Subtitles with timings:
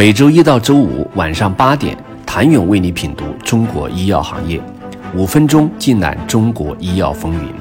[0.00, 4.58] 每周一到周五晚上八点，谭勇为你品读中国医药行业，
[5.14, 7.52] 五分钟尽览中国医药风云。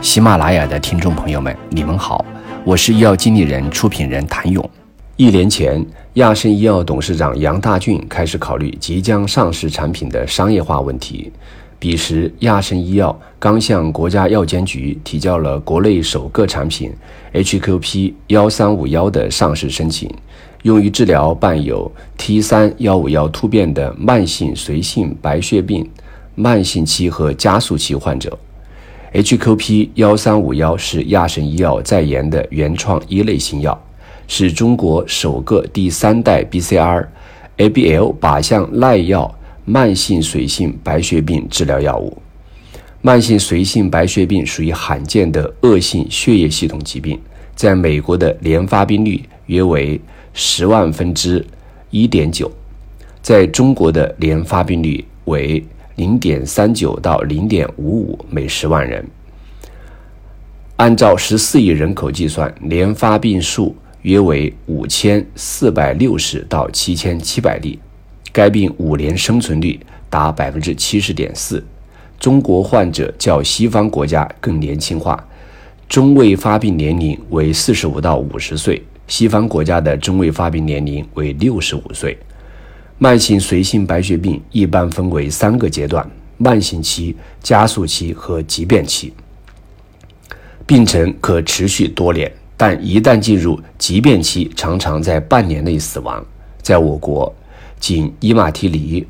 [0.00, 2.24] 喜马拉雅的听众朋友们，你们好，
[2.62, 4.70] 我是医药经理人、出品人谭勇。
[5.16, 5.84] 一年前，
[6.14, 11.32] 亚盛医药董事长杨大俊开始考虑即将上市产品的商业化问题。
[11.80, 16.92] 彼时，亚盛医药刚向国家药监局提交了国内首个产品
[17.32, 20.08] HQP 幺三五幺的上市申请。
[20.62, 25.88] 用于治疗伴有 T 三幺五幺突变的慢性髓性白血病
[26.34, 28.38] 慢性期和加速期患者。
[29.14, 33.82] HQP 幺三五幺是亚盛医药在研的原创一类新药，
[34.28, 37.06] 是中国首个第三代 BCR
[37.56, 42.16] ABL 靶向耐药慢性髓性白血病治疗药物。
[43.00, 47.18] 慢性髓性白血病属于罕见的恶性血液系统疾病，
[47.54, 49.98] 在美国的年发病率约为。
[50.32, 51.44] 十万分之
[51.90, 52.50] 一点九，
[53.20, 55.64] 在中国的年发病率为
[55.96, 59.06] 零点三九到零点五五每十万人。
[60.76, 67.78] 按照十四亿人口计算，年发病数约为五千四百六十到七千七百例。
[68.32, 71.62] 该病五年生存率达百分之七十点四。
[72.18, 75.22] 中国患者较西方国家更年轻化，
[75.88, 78.82] 中位发病年龄为四十五到五十岁。
[79.10, 82.16] 西方国家的中位发病年龄为六十五岁。
[82.96, 86.08] 慢性髓性白血病一般分为三个阶段：
[86.38, 89.12] 慢性期、加速期和急变期。
[90.64, 96.24] 病程可持续多年，但一旦进入急变期，常常在半年内死亡。
[96.62, 97.34] 在我国，
[97.80, 99.04] 仅伊马替尼、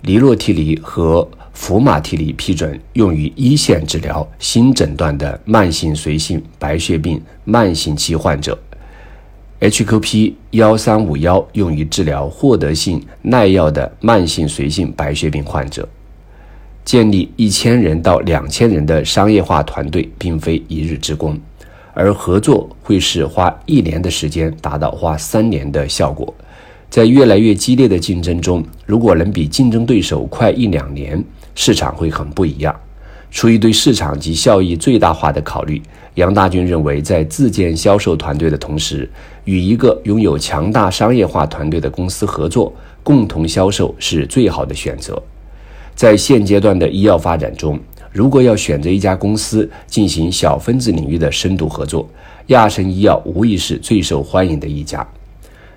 [0.00, 8.58] 尼洛替尼和福马替尼批准用于一线治疗新诊断的慢性髓性白血病慢性期患者。
[9.60, 15.88] HQP 幺三五幺用于治疗获得性耐药的慢性髓性白血病患者。
[16.84, 21.38] 建立一千人到两千人的商业化团队，并非一日之功，
[21.92, 26.32] 而合作会是花一年的时间达到花三年的效果。
[26.88, 31.22] 在越来越激烈的竞争中，如果能比竞争对手快一两年，
[31.54, 32.74] 市场会很不一样。
[33.30, 35.82] 出于对市场及效益最大化的考虑，
[36.14, 39.08] 杨大军认为，在自建销售团队的同时，
[39.44, 42.72] 与一个拥有强大商业化团队的公司合作，
[43.02, 45.22] 共同销售是最好的选择。
[45.94, 47.78] 在现阶段的医药发展中，
[48.10, 52.08] 如果要选择一家公司进行小分子领域的深度合作，
[52.46, 55.06] 亚盛医药无疑是最受欢迎的一家。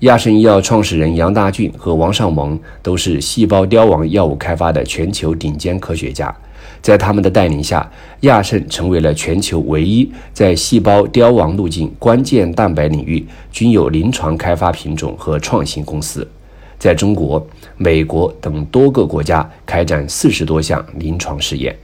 [0.00, 6.34] 亚盛医药创始人杨大俊和王尚蒙都是细胞凋亡药物开发的全球顶尖科学家。
[6.82, 16.26] 在他们的带领下，亚盛成为了全球唯一在细胞凋亡路径关键蛋白领域均有临床开发品种和创新公司，
[16.78, 21.74] 在中国、美国等多个国家开展四十多项临床试验。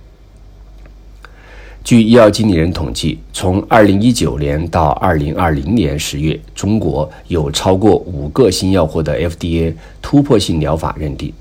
[1.82, 11.32] 据医药经理人统计，从二零一九年到二零二零年十月，中国有超过五个新药获得 FDA 突破性疗法认定。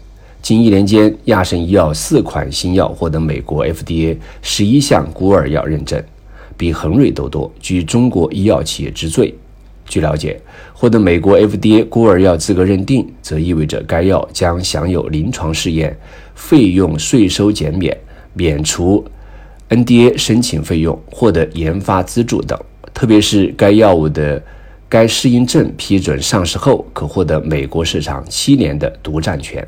[0.42, 6.02] 近一年间，亚盛医药四款新药获得美国 FDA 十一项孤儿药认证，
[6.58, 9.36] 比恒瑞都多，居中国医药企业之最。
[9.86, 10.40] 据了解，
[10.74, 15.96] 获得美国 FDA 孤儿药资格认定，则意味着该药将享有临床试验
[16.36, 17.96] 费用税收减免、
[18.34, 19.06] 免除
[19.70, 22.58] NDA 申请费用、获得研发资助等。
[22.94, 24.42] 特别是该药物的
[24.88, 29.68] 该适应症批准上市后，可获得美国市场七年的独占权。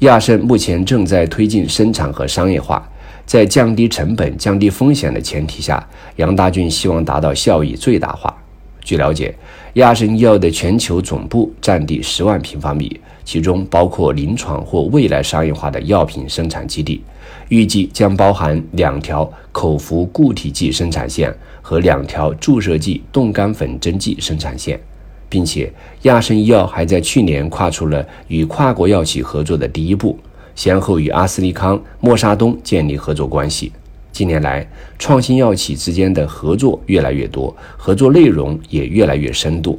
[0.00, 2.86] 亚盛目前正在推进生产和商业化，
[3.24, 8.36] 在降低成本、降低风险的前提下，杨大俊希望达到效益最大化。
[8.82, 9.34] 据了解，
[9.74, 17.02] 亚盛医药的全球总部占地十万平方米，其中包括临床或未来商业化的药品生产基地，
[17.48, 24.78] 预计将包含两条口服固体剂生产线和两条注射剂冻干粉针剂生产线。
[25.34, 25.68] 并且，
[26.02, 30.16] 亚盛医药还在去年跨出了与跨国药企合作的第一步，
[30.54, 33.72] 先后与阿斯利康、默沙东建立合作关系。
[34.12, 34.64] 近年来，
[34.96, 39.76] 创新药企之间的合作越来越多，合作内容也越来越深度。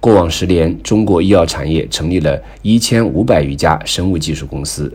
[0.00, 4.92] 过往十年，中国医药产业成立了一千五百余家生物技术公司，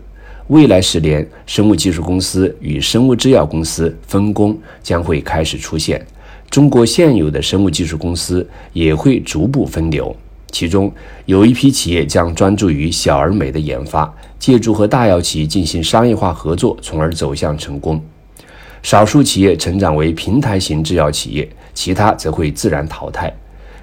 [0.48, 6.06] 未来十年，生物技术公司与生物制药公司分工将会开始出现。
[6.50, 10.14] 中国现有的生物技术公司也会逐步分流，
[10.50, 10.90] 其中
[11.26, 18.02] 有一批企业将专注于小而美的研发，借助和大药企进行商业化合作，从而走向成功。
[18.82, 23.32] 少数企业成长为平台型制药企业，其他则会自然淘汰。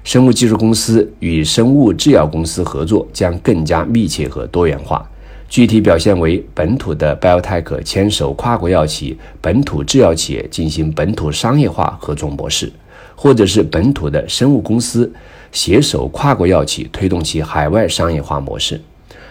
[0.02, 5.08] 生物技术公司与生物制药公司合作将更加密切和多元化。
[5.54, 12.72] 具体表现为：本土的 biotech 牵手跨国药企、本土制药企业进行本土商业化合作模式，
[13.14, 15.08] 或者是本土的生物公司
[15.52, 18.80] 携手跨国药企推动其海外商业化模式，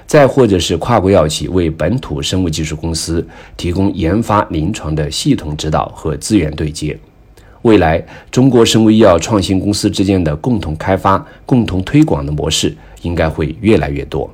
[0.07, 3.27] 再或者是跨国药企为本土生物技术公司
[3.57, 6.97] 提供研发临床的系统指导和资源对接。
[7.63, 14.33] 未来，中国生物医药创新公司之间的共同开发、共同推广的模式应该会越来越多。